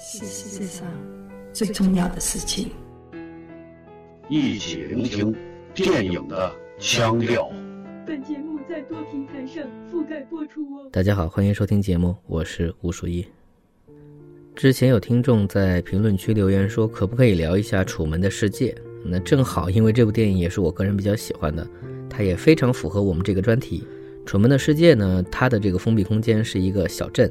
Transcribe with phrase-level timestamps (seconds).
[0.00, 0.86] 是世界上
[1.52, 2.70] 最重要的事情。
[4.28, 5.34] 一起聆听
[5.74, 7.50] 电影的腔调。
[8.06, 10.88] 本节目在多平台上覆盖播出哦。
[10.92, 13.26] 大家好，欢迎收听节目，我是吴淑一。
[14.54, 18.70] 之前有听众在评论区留言说，可不可以聊一下《楚门的世界》？
[19.04, 21.68] 那正好，因为这部电影也是我个人比较喜欢的，
[22.08, 23.84] 它也非常符合我们这个专题。
[24.24, 27.28] 《楚门的世界》呢，它的这个封闭空间是一个小镇。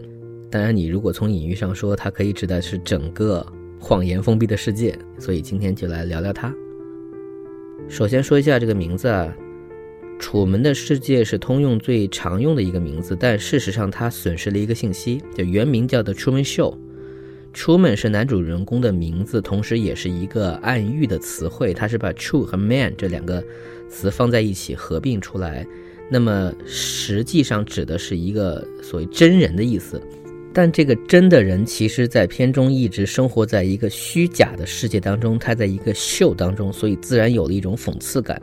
[0.50, 3.46] 当然，你如果从隐喻上说，它可以指的是整个
[3.80, 4.98] 谎言封闭的世界。
[5.20, 6.54] 所以今天就来聊聊它。
[7.90, 9.36] 首先说一下这个名字啊，
[10.20, 16.74] 《楚门的世界》是通用最常用的一个名字，但事实上它损失了一个信息，就原名叫的《Truman Show》。
[17.54, 23.44] Truman 是男主人公的名字，同时也是一个暗喻的词汇，它是把 True 和 Man 这两个
[23.90, 25.68] 词放在一起合并出来。
[26.10, 30.02] 那么实际上指的是一个所谓真人的意思，
[30.54, 38.42] 但这个真的人其实，在片中一直生活在一个虚假的世界当中，他在一个秀当中，所以自然有了一种讽刺感。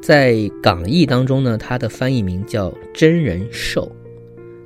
[0.00, 3.90] 在港译当中呢，它的翻译名叫真人秀，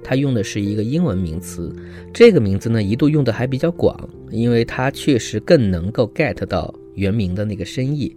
[0.02, 1.74] 它用的是一个英文名词，
[2.12, 3.96] 这个名字呢一度用的还比较广，
[4.30, 8.14] 因为它确实更能够 get 到原名的那个深意。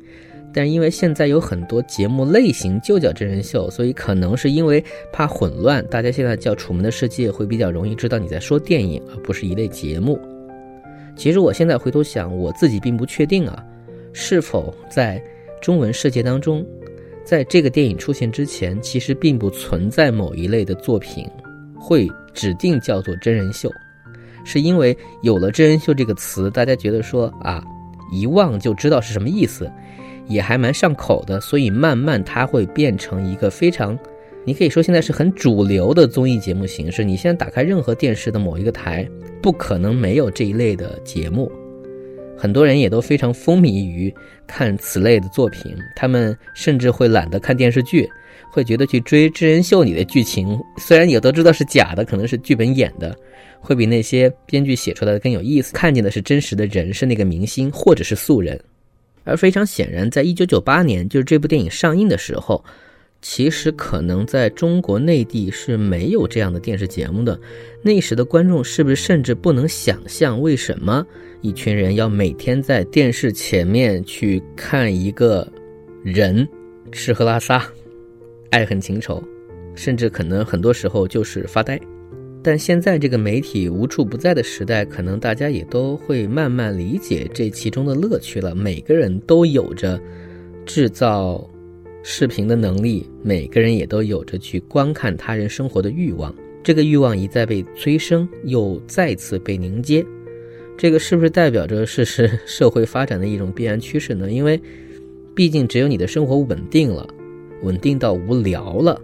[0.54, 10.20] 但是因为现在有很多节目类型就叫真人秀，所以可能是因为怕混乱，大家现在叫《楚门的世界》会比较容易知道你在说电影，而不是一类节目。
[11.16, 13.64] 其实我现在回头想，我自己并不确定啊，
[14.14, 15.22] 是否在
[15.62, 16.66] 中文世界当中，
[17.24, 21.28] 在这个电影出现之前，其实并不存在某一类的作品
[21.76, 23.72] 会指定叫做真人秀，
[24.44, 27.64] 是因为有了真人秀这个词，大家觉得说啊，
[28.12, 29.72] 一望就知道是什么意思。
[30.28, 33.98] 也还蛮上口的，所以慢慢它会变成一个非常，
[34.46, 37.04] 你可以说现在是很主流的综艺节目形式。
[37.04, 39.08] 你现在打开任何电视的某一个台，
[39.42, 41.52] 不可能没有这一类的节目。
[42.36, 44.14] 很多人也都非常风靡于
[44.48, 48.10] 看此类的作品，他们甚至会懒得看电视剧，
[48.52, 53.16] 会觉得去追真人秀里的剧情，虽然也都知道是假的，可能是剧本演的，
[53.62, 55.74] 会比那些编剧写出来的更有意思。
[55.74, 58.60] 看见的是真实的人，是那个明星或者是素人。
[59.24, 62.64] 而非常显然，在一九九八年，就是这部电影上映的时候，
[63.22, 67.40] 其实可能在中国内地是没有这样的电视节目的。
[67.82, 71.06] 那时的观众是不是甚至不能想象，为什么
[71.42, 75.48] 一群人要每天在电视前面去看一个
[76.04, 76.48] 人
[76.92, 77.66] 吃喝拉撒、
[78.50, 79.24] 爱恨情仇，
[79.74, 81.80] 甚至可能很多时候就是发呆。
[82.44, 88.54] 但现在这个媒体无处不在的时代，可能大家也都会慢慢理解这其中的乐趣了。
[88.54, 90.00] 每个人都有着
[90.66, 91.50] 制造
[92.04, 96.36] 视频的能力，每个人也都有着去观看他人生活的欲望。
[96.62, 100.06] 这个欲望一再被催生，又再次被凝结。
[100.78, 104.30] 这个是不是代表着是是社会发展的一种必然趋势呢？
[104.30, 104.60] 因为
[105.34, 107.08] 毕竟只有你的生活稳定了，
[107.62, 109.02] 稳定到无聊了。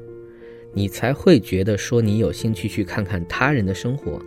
[0.79, 4.17] 你才会觉得说你有兴趣去看看他人的生活。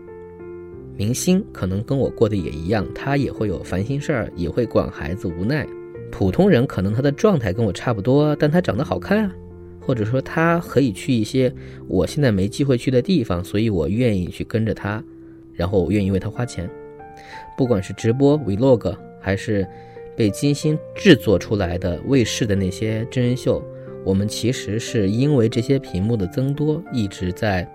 [0.99, 5.67] 明星可能跟我过的也一样，他也会有烦心事儿，也会管孩子无奈。
[6.11, 9.35] 普通人可能他的状态跟我差不多，但他长得好看啊，
[9.81, 11.51] 或者说他可以去一些
[11.89, 15.03] 我现在没机会去的地方，所以我愿意去跟着他，
[15.55, 16.69] 然后我愿意为他花钱。
[17.57, 19.67] 不管是直播 vlog，还是
[20.15, 23.65] 被精心制作出来的卫视的那些真人秀。
[24.05, 27.67] 我们其实是因为这些屏幕的增多，一直在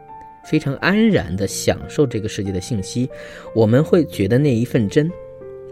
[0.46, 3.10] 非常安然地享受这个世界的信息。
[3.56, 5.10] 我们会觉得那一份真，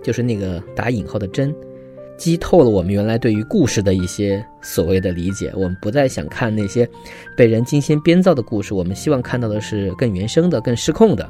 [0.01, 1.53] 就是那个打引号的真，
[2.17, 5.51] 击透了我们原来对于故事的一些所谓的理解。
[5.55, 6.87] 我们不再想看那些
[7.35, 11.29] 被人精心编造的故事，我们希望看到的是更原生的、更失控的，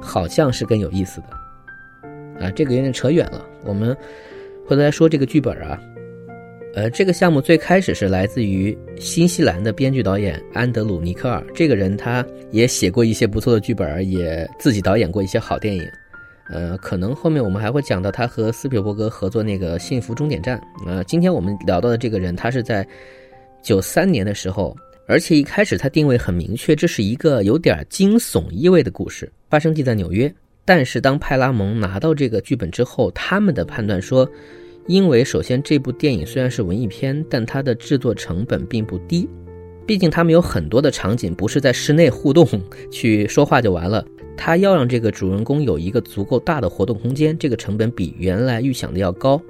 [0.00, 2.46] 好像是更有意思的。
[2.46, 3.44] 啊，这个有点扯远了。
[3.64, 3.96] 我们
[4.66, 5.80] 回头来说这个剧本啊。
[6.74, 11.40] 呃，这个项目最开始是来自于新西兰的编剧导演安德鲁·尼克尔。
[11.54, 15.88] 这个人他也写过一些不错的剧本，也自己导演过一些好电影。
[16.50, 20.58] 呃，可能后面我们还会讲到他和斯皮尔伯格合作那个《幸福终点站》。
[20.84, 22.84] 呃，今天我们聊到的这个人，他是在
[23.62, 30.32] 九三年的时候，而且一开始他定位很明确，这是一个有点惊悚意味的故事，发生地在纽约。
[30.64, 34.28] 但是当派拉蒙拿到这个剧本之后，他们的判断说。
[34.86, 39.28] 因为首先，这部电影虽然是文艺片，但它的制作成本并不低。
[39.86, 42.46] 毕竟他们有很多的场景不是在室内互动
[42.90, 44.04] 去说话就完了，
[44.36, 49.40] 他要让这个主人公有一个足够大的活动空间，这个成本比原来预想的要高。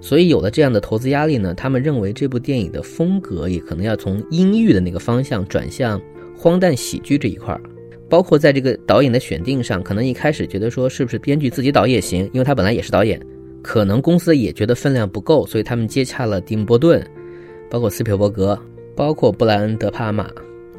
[0.00, 6.00] 所以有了这样的投资压力呢，他们认为这部电影的风格也可能要从阴郁的那个方向转向
[6.36, 7.60] 荒诞喜剧这一块儿。
[8.08, 13.20] 包括在这个导演的选定上，可能一开始觉得说是不是编剧自己导也行，因为他本来也是导演，
[13.66, 17.04] 可能公司也觉得分量不够，所以他们接洽了蒂姆·波顿，
[17.68, 18.56] 包括斯皮尔伯格，
[18.94, 20.30] 包括布莱恩·德帕玛，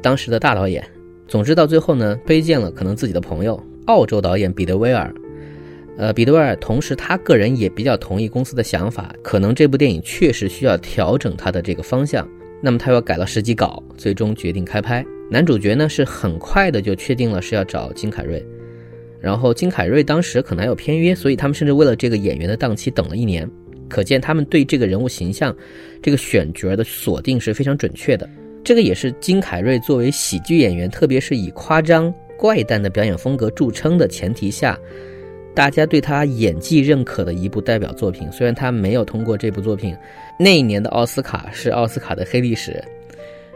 [0.02, 0.82] 当时的大导演。
[1.28, 5.14] 总之到最后呢，推荐了可能自己的朋友，澳洲导演彼得·威尔。
[5.98, 12.26] 呃，彼得·威尔同时他个人也比较同意公司的想法，可能这部电影确实需要调整他的这个方向。
[12.62, 15.06] 那么他又改了十几稿，最终决定开拍。
[15.30, 18.42] 男主角呢是很快的就确定了是要找金凯瑞，
[19.20, 23.50] 然后金凯瑞当时可能还有片约，所以他们甚至为了这个演员的档期等了一年。
[23.90, 25.56] 可见他们对这个人物形象、
[26.02, 28.30] 这个选角的锁定是非常准确的。
[28.64, 34.78] 这个也是金凯瑞作为喜剧演员，特别是以夸张怪诞的表演风格著称的前提下，
[35.56, 38.30] 大家对他演技认可的一部代表作品。
[38.30, 39.96] 虽然他没有通过这部作品，
[40.38, 42.84] 那一年的奥斯卡是奥斯卡的黑历史。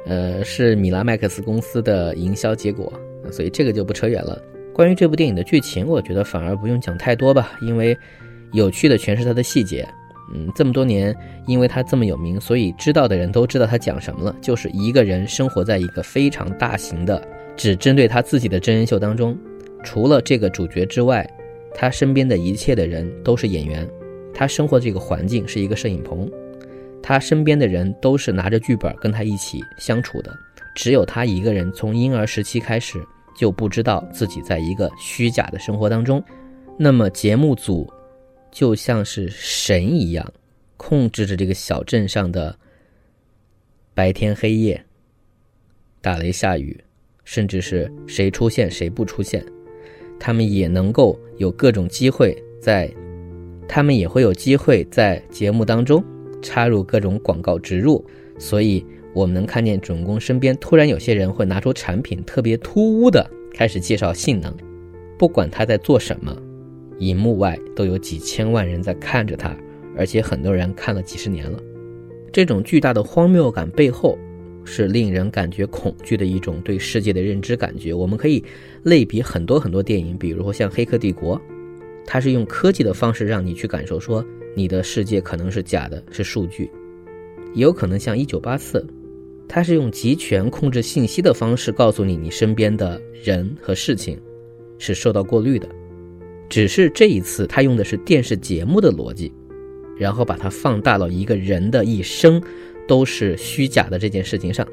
[0.05, 2.91] 呃，是米拉麦克斯公司的营销结果，
[3.31, 4.41] 所以这个就不扯远了。
[4.73, 7.97] 关于这部电影的剧情，我觉得反而不用讲太多吧，因为
[8.53, 9.87] 有趣的全是它的细节。
[10.33, 11.13] 嗯，这么多年，
[11.45, 17.21] 因为它这么有名，所以知道的人都知道它讲什么了，就是一个人生活在一个非常大型的、
[17.57, 19.37] 只针对他自己的真人秀当中，
[19.83, 21.29] 除了这个主角之外，
[21.75, 23.85] 他身边的一切的人都是演员，
[24.33, 26.31] 他生活这个环境是一个摄影棚。
[27.03, 30.31] 他身边的人都是拿着剧本跟他一起相处的，
[30.75, 33.03] 只有他一个人从婴儿时期开始
[33.41, 36.23] 就不知道自己在一个虚假的生活当中。
[36.77, 37.91] 那么节目组
[38.51, 40.31] 就像是神一样，
[40.77, 42.55] 控制着这个小镇上的
[43.95, 44.85] 白天黑夜、
[46.01, 46.79] 打雷下雨，
[47.23, 49.43] 甚至是谁出现谁不出现，
[50.19, 52.87] 他们也能够有各种机会在，
[53.67, 56.03] 他们也会有机会在节目当中。
[56.43, 58.05] 插入各种广告植入，
[58.37, 64.55] 所以我们能看见主人公身边突然有些人会拿出产品，特别突兀的开始介绍性能。
[65.17, 66.35] 不管他在做什么，
[66.99, 69.55] 荧幕外都有几千万人在看着他，
[69.97, 71.59] 而且很多人看了几十年了。
[72.31, 74.17] 这种巨大的荒谬感背后，
[74.63, 77.93] 是令人感觉恐惧的一种对世界的认知感觉。
[77.93, 78.43] 我们可以
[78.83, 81.37] 类比很多很多电影，比如像《黑客帝国》，
[82.05, 84.25] 它是用科技的方式让你去感受说。
[84.53, 86.69] 你的世界可能是假的，是数据，
[87.53, 88.85] 也有可能像一九八四，
[89.47, 94.19] 它是用集权控制信息的方式告诉你，你身边的人和事情
[94.77, 95.67] 是受到过滤的。
[96.49, 99.31] 只是这一次，他用的是电视节目的逻辑，
[99.97, 102.41] 然后把它放大到一个人的一生
[102.87, 104.67] 都是虚假的这件事情上。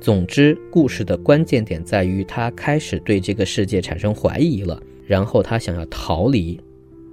[0.00, 6.58] 总之，故事的关键点在于他开始对这个世界产生怀疑了，然后他想要逃离。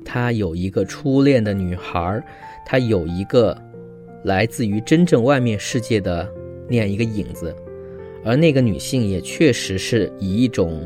[0.06, 2.24] 他有一个初恋的女孩，
[2.66, 3.60] 他有一个
[4.24, 6.30] 来自于真正外面世界的
[6.68, 7.56] 那样一个影子，
[8.24, 10.82] 而那个女性也确实是以一种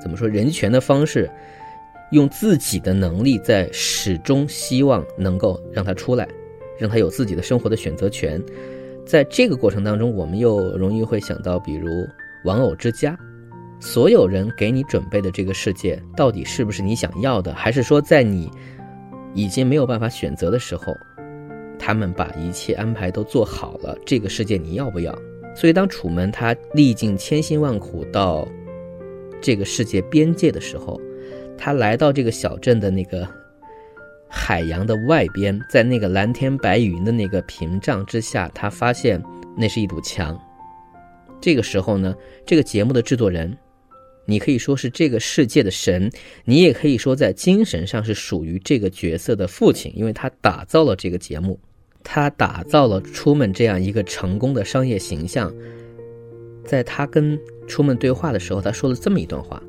[0.00, 1.30] 怎么说人权的方式，
[2.10, 6.28] 用自己的能力在始终希望能够让他出来，
[6.78, 8.42] 让他有自己的生活的选择权。
[9.04, 11.88] 在这个过程当中，我们又容易会想到，比如
[12.44, 13.18] 玩偶之家。
[13.80, 17.52] 所有人给你准备的这个世界，到底是不是你想要的？
[17.52, 18.48] 还是说，在你
[19.34, 20.96] 已经没有办法选择的时候，
[21.84, 23.98] 他们把一切安排都做好了？
[24.06, 25.12] 这个世界你要不要？
[25.56, 28.46] 所以，当楚门他历尽千辛万苦到
[29.40, 31.00] 这个世界边界的时候，
[31.58, 33.26] 他来到这个小镇的那个
[34.28, 39.20] 海洋的外边，在那个蓝天白云的那个屏障之下，他发现
[39.58, 40.40] 那是一堵墙。
[41.40, 42.14] 这个时候呢，
[42.46, 43.58] 这个节目的制作人。
[44.24, 46.08] 你可以说是这个世界的神，
[46.44, 51.58] 你也可以说在精神上是属于这个角色的父亲，因为他打造了这个节目，
[52.04, 55.52] 他打造了出门这样一个成功的商业形象。
[56.64, 59.62] 在他跟出门对话的时候，他说了这么一段话，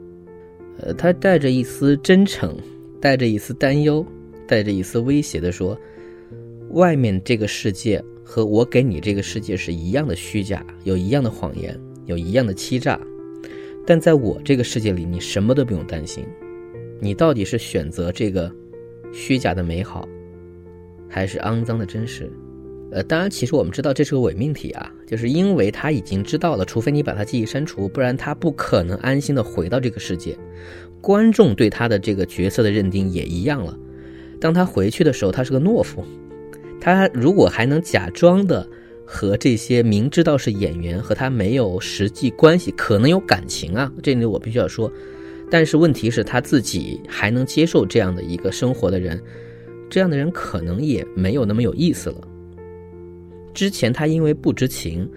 [0.80, 2.56] 呃，他带着一丝真诚，
[3.02, 4.06] 带着一丝担忧，
[4.48, 5.78] 带着一丝威胁的说
[6.72, 13.00] ：“外面这个世界和我给你这个世界是一样的虚假，有一样的谎言，有一样的欺诈。”
[13.86, 16.26] 但在我这个世界里，你什么都不用担心。
[17.02, 18.50] 你到底是选择这个
[19.12, 20.08] 虚假的美好，
[21.14, 22.30] 还是肮脏的真实？
[22.92, 30.38] 呃，当然，其实我们知道这是个伪命题啊，就是因为他已经知道了，除非你把他记忆删除，不然他不可能安心的回到这个世界。
[31.00, 33.78] 观众对他的这个角色的认定也一样了。
[34.40, 36.04] 当他回去的时候，他是个懦夫。
[36.82, 38.68] 他如果还能假装的。
[39.06, 44.92] 和这些明知道是演员和他没有实际关系，可能有感情啊，这里我必须要说。
[45.52, 49.22] 但是问题是他自己还能接受这样的一个生活的人，
[49.94, 52.28] 这样的人可能也没有那么有意思了。
[53.54, 55.08] 之前他因为不知情，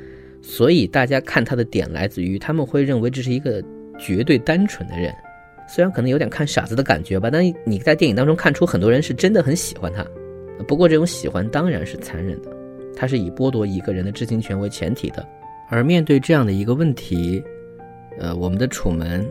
[0.43, 3.65] 所以大家看他的点来自于他们会认为这是一个
[3.99, 5.11] 绝对单纯的人。
[5.67, 10.07] 虽然可能有点看傻子的感觉吧，但你在电影当中看出很多人是真的很喜欢他。
[10.69, 12.55] 不过这种喜欢当然是残忍的，
[12.95, 15.27] 他是以剥夺一个人的知情权为前提的。
[15.71, 17.43] 而面对这样的一个问题，
[18.19, 19.27] 呃，我们的楚门，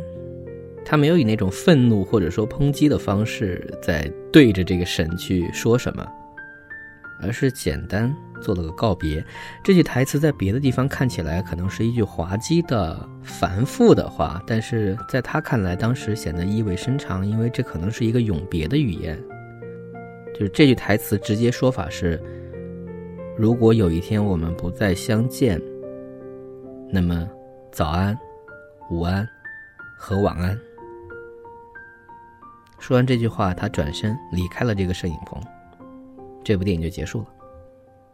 [0.85, 6.07] 他没有以那种愤怒或者说抨击的方式在对着这个神去说什么，
[7.21, 9.25] 而是简单做了个告别。
[9.63, 19.19] 这句台词在别的地方看起来可能是一句滑稽的、繁复的话，但是在他看来，当时显得意味深长，因为这可能是一个永别的语言。
[20.33, 22.21] 就是这句台词直接说法是：
[23.37, 25.59] 如果有一天我们不再相见。
[26.91, 27.27] 那么，
[27.71, 28.15] 早安、
[28.91, 29.27] 午安
[29.97, 30.57] 和晚安。
[32.85, 35.41] 说完这句话，他转身离开了这个摄影棚，
[36.43, 37.25] 这部电影就结束了。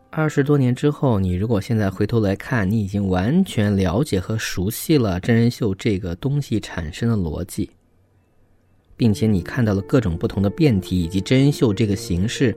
[0.09, 7.69] 二十多年之后，你如果现在回头来看，你已经完全了解和熟悉了真人秀这个东西产生的逻辑，
[8.95, 12.55] 并且你看到了各种不同的辩题以及真人秀这个形式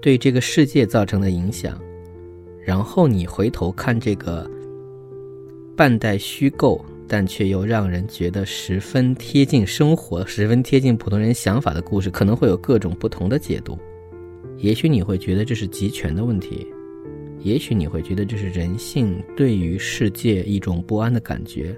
[0.00, 1.78] 对这个世界造成的影响，
[2.64, 4.50] 然后你回头看这个。
[5.76, 13.78] 半带虚构，但却又让人觉得十分贴近生活、十分贴近普通人想法的故事，可能会有各种不同的解读。
[14.56, 16.66] 也许你会觉得这是集权的问题，
[17.40, 21.76] 也许你会觉得这是人性对于世界一种不安的感觉，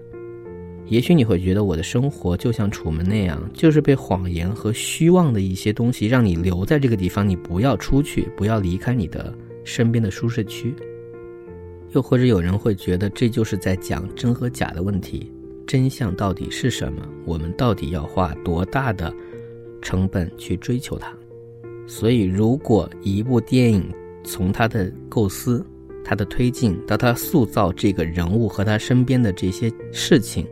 [0.86, 10.72] 也许你会觉得我的生活就像楚门那样，就是被谎言和虚妄的一些东西让你留在这个地方，你不要出去，不要离开你的身边的舒适区。
[11.94, 15.32] 又或者有人会觉得这就是在讲真和假的问题，
[15.64, 17.08] 真相到底是什么？
[17.24, 19.14] 我们到底要花多大的
[19.80, 21.12] 成本去追求它？
[21.86, 23.88] 所以，如果一部电影
[24.24, 25.64] 从它的构思、
[26.04, 30.44] 它的推进到它塑造这个人物和他身边的这些事情，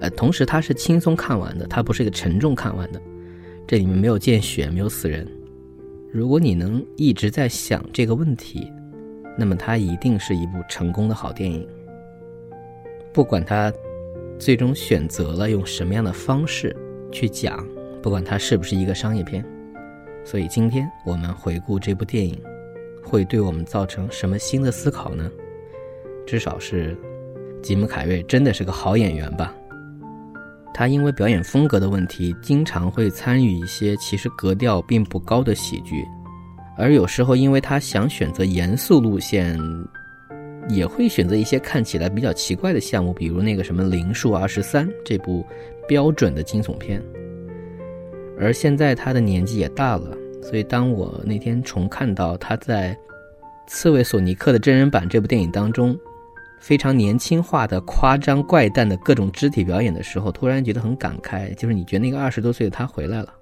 [0.00, 3.00] 呃，同时它是轻松看完的，它不是一个沉重看完的，
[3.68, 5.24] 这里面没有见血，没有死人。
[6.12, 8.66] 如果你能一直在想这个问题。
[9.38, 11.66] 那么它一定是一部成功的好电影。
[13.12, 13.72] 不管他
[14.38, 16.76] 最终选择了用什么样的方式
[17.10, 17.66] 去讲，
[18.02, 19.44] 不管它是不是一个商业片，
[20.24, 22.40] 所以今天我们回顾这部电影，
[23.02, 25.30] 会对我们造成什么新的思考呢？
[26.26, 26.96] 至少是
[27.62, 29.54] 吉姆·凯瑞真的是个好演员吧？
[30.74, 36.04] 他因为表演风格的问题，经常会参与一些其实格调并不高的喜剧。
[36.78, 39.58] 而有时候，因为他想选择严肃路线，
[40.68, 45.44] 也会选择一些看起来比较奇怪的项目，比如那个什么《灵数二十三》这部
[45.88, 47.02] 标准的惊悚片。
[48.38, 52.94] 而现在他的年纪也大了，所以当我那天重看到他在
[53.66, 55.98] 《刺猬索尼克》的真人版这部电影当中
[56.60, 63.34] 非常年轻化的夸张怪诞的各种肢体表演的时候，突然觉得很感慨，就是你觉得那个二十多岁的他回来了，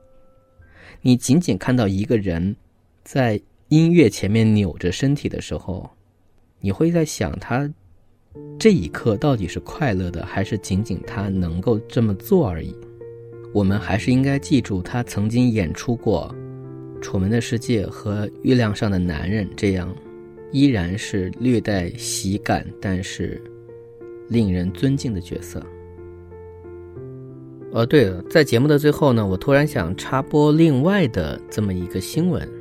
[1.03, 2.57] 你仅仅看到一个人。
[3.07, 5.89] 在音乐前面扭着身体的时候，
[6.59, 7.73] 你会在想他
[8.59, 12.75] 这一刻到底是快乐的，还是仅仅他能够这么做而已？
[13.55, 16.35] 我们还是应该记住，他曾经演出过
[17.01, 19.95] 《楚门的世界》和《月亮上的男人》这样，
[20.51, 23.41] 依然是略带喜感，但是
[24.29, 25.65] 令人尊敬的角色。
[27.71, 32.56] 哦，对了，在节目的最后呢，我突然想插播另外的这么一个新闻。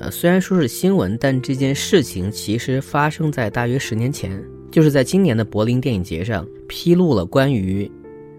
[0.00, 7.90] 呃，虽然说是新闻，但这件事情其实发生在大约十年前，就是在今年的柏林电影节上披露了关于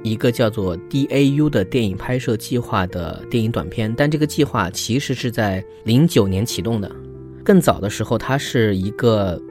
[0.02, 3.94] 一个叫做 DAU 的电影拍摄计划的电影短片。
[3.98, 6.90] 但这个计划其实是在零九年启动的，
[7.44, 9.42] 更早的时候，他是一个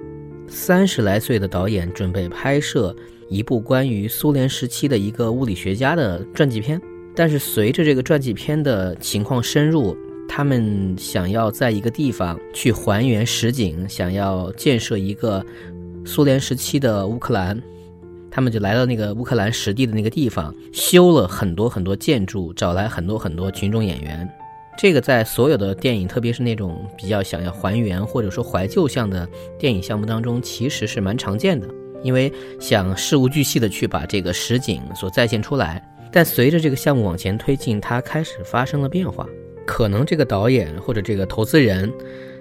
[0.46, 2.96] 三十来岁的导演，准备拍摄
[3.28, 6.80] 一部关于苏联时期的一个物理学家的传记片。
[7.14, 9.94] 但是随着这个传记片的情况深入，
[10.28, 15.44] 他们想要在一个地方去还原实景，想要建设一个
[16.04, 17.60] 苏联时期的乌克兰，
[18.30, 24.28] 他们就来到那个乌克兰实地的那个地方，修了很多很多建筑，找来很多很多群众演员。
[24.78, 31.66] 这个在所有的电影，特别是那种比较想要还原或者说怀旧向的电影项目当中，其实是蛮常见的，
[32.04, 35.82] 因为想事无巨细的去把这个实景所再现出来。
[36.12, 39.26] 但随着这个项目往前推进，它开始发生了变化。
[39.68, 41.92] 可能这个导演或者这个投资人，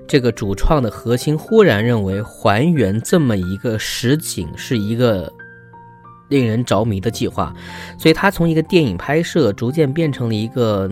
[0.07, 5.29] 这个主创的核心忽然认为还原这么一个实景是一个
[6.29, 7.53] 令人着迷的计划，
[8.00, 10.89] 所以他从一个电影拍摄逐渐变成了一个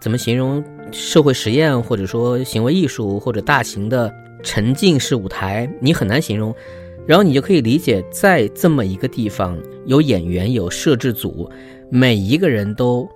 [0.00, 4.08] 怎么形容社会实验或者说行为艺术或者大型的
[4.44, 6.54] 沉浸式舞台，你很难形容。
[7.06, 11.50] 然后你就可以理解，在这么一个地方，有演员，有摄制组，
[11.88, 13.08] 每一个人都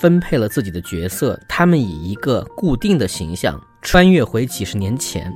[0.00, 5.32] 分配了自己的角色，他们以一个固定的形象穿越回几十年前，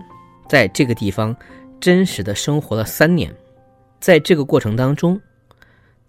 [0.49, 1.35] 在这个地方
[1.81, 3.35] 真实的生活了三年，
[4.01, 5.21] 在这个过程当中，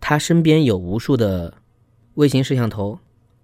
[0.02, 1.54] 他身边有无数的
[2.16, 2.98] 微型摄像头，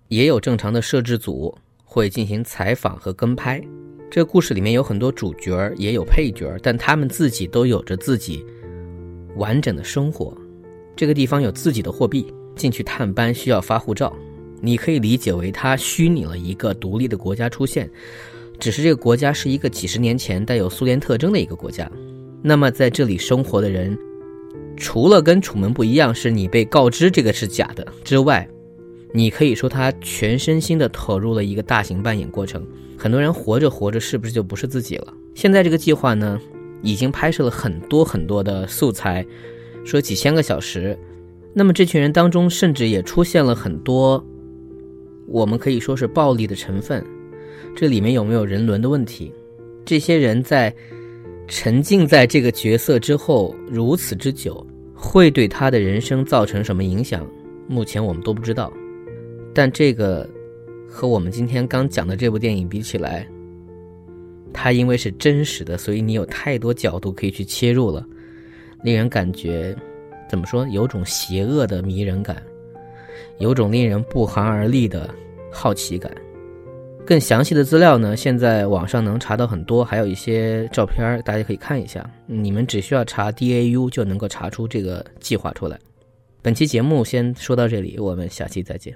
[0.08, 3.62] 也有正常的摄制组会进行采访和跟拍。
[4.10, 8.46] 这故事里面有很多主角，也有配角，但他们自己都有着自己
[9.36, 10.36] 完整的生活。
[10.96, 14.16] 这个地方有自己的货币，进去探班需要发护照。
[14.62, 17.90] 你可以理解为它虚拟了一个独立的国家出现，
[18.60, 21.90] 只是这个国家是一个几十年前带有苏联特征的一个国家。
[22.42, 23.98] 那么在这里生活的人，
[24.78, 28.48] 除了跟楚门不一样，是你被告知这个是假的之外，
[29.14, 32.66] 你可以说他全身心的投入了一个大型扮演过程。
[32.98, 35.14] 很多人活着活着，是不是就不是自己了？
[35.34, 36.40] 现在这个计划呢，
[36.82, 39.26] 已经拍摄了很多很多的素材，
[39.84, 40.98] 说几千个小时。
[41.54, 44.24] 那么这群人当中，甚至也出现了很多，
[45.28, 47.04] 我们可以说是暴力的成分。
[47.76, 49.32] 这里面有没有人伦的问题？
[49.84, 50.74] 这些人在
[51.48, 57.28] 沉浸在这个角色之后如此之久，会对他的人生造成什么影响？
[57.68, 58.72] 目前我们都不知道。
[59.54, 60.30] 但这个。
[60.88, 63.28] 和我们今天刚讲的这部电影比起来，
[64.54, 68.08] 它因为是真实的，所以你有太多角度可以去切入了，
[68.82, 69.76] 令人感觉
[70.30, 70.66] 怎么说？
[70.70, 72.42] 有种邪恶的迷人感，
[73.40, 75.10] 有种令人不寒而栗的
[75.52, 76.12] 好奇感。
[77.06, 82.10] 更详细的资料呢，现在网上能查到很多，还有一些照片，大家可以看一下。
[82.26, 85.78] 你们只需要查 DAU 就能够查出这个计划出来。
[86.42, 88.96] 本期节目先说到这里，我们下期再见。